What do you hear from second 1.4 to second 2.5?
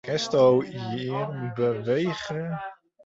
bewege?